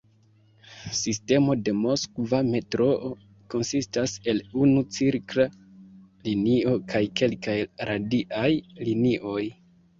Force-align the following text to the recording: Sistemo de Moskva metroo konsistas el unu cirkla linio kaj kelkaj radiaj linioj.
Sistemo 0.99 1.55
de 1.67 1.73
Moskva 1.81 2.39
metroo 2.47 3.11
konsistas 3.55 4.17
el 4.35 4.41
unu 4.65 4.83
cirkla 4.97 5.47
linio 6.31 6.77
kaj 6.91 7.05
kelkaj 7.23 7.59
radiaj 7.95 8.51
linioj. 8.91 9.41